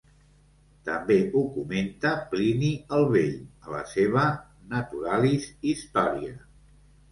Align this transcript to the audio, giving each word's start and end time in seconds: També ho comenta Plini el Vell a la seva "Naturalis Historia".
També 0.87 1.17
ho 1.39 1.43
comenta 1.57 2.13
Plini 2.31 2.71
el 2.97 3.05
Vell 3.13 3.37
a 3.67 3.75
la 3.75 3.83
seva 3.93 4.25
"Naturalis 4.75 5.49
Historia". 5.75 6.37